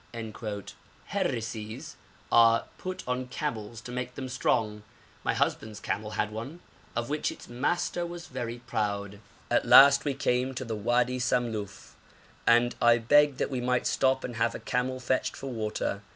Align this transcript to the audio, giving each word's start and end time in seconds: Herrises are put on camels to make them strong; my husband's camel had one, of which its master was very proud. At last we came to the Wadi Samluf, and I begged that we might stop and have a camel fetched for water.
Herrises 1.09 1.95
are 2.31 2.65
put 2.79 3.07
on 3.07 3.27
camels 3.27 3.81
to 3.81 3.91
make 3.91 4.15
them 4.15 4.29
strong; 4.29 4.81
my 5.23 5.35
husband's 5.35 5.79
camel 5.79 6.09
had 6.17 6.31
one, 6.31 6.59
of 6.95 7.07
which 7.07 7.31
its 7.31 7.47
master 7.47 8.03
was 8.03 8.25
very 8.25 8.57
proud. 8.65 9.19
At 9.51 9.67
last 9.67 10.03
we 10.03 10.15
came 10.15 10.55
to 10.55 10.65
the 10.65 10.75
Wadi 10.75 11.19
Samluf, 11.19 11.93
and 12.47 12.73
I 12.81 12.97
begged 12.97 13.37
that 13.37 13.51
we 13.51 13.61
might 13.61 13.85
stop 13.85 14.23
and 14.23 14.37
have 14.37 14.55
a 14.55 14.59
camel 14.59 14.99
fetched 14.99 15.35
for 15.35 15.51
water. 15.51 16.01